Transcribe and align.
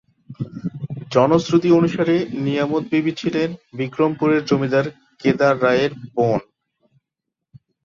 জনশ্রুতি 1.11 1.69
অনুসারে 1.71 2.15
নিয়ামত 2.45 2.83
বিবি 2.91 3.11
ছিলেন 3.21 3.49
বিক্রমপুরের 3.79 4.41
জমিদার 4.49 4.85
কেদার 5.21 5.55
রায়ের 5.63 5.91
বোন। 6.15 6.39